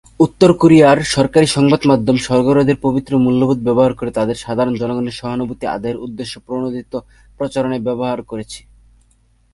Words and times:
উত্তর 0.19 0.49
কোরিয়ার 0.61 0.99
সরকারি 1.15 1.47
সংবাদ 1.55 1.81
মাধ্যম 1.91 2.17
স্বর্গ 2.25 2.47
হ্রদের 2.51 2.77
পবিত্র 2.85 3.11
মূল্যবোধ 3.23 3.59
ব্যবহার 3.67 3.93
করে 3.99 4.11
তাদের 4.17 4.37
সাধারণ 4.45 4.73
জনগণের 4.81 5.17
সহানুভূতি 5.19 5.65
আদায়ের 5.67 6.01
উদ্দেশ্যপ্রণোদিত 6.05 6.93
প্রচারণায় 7.39 7.85
ব্যবহার 7.87 8.19
করেছে। 8.21 8.59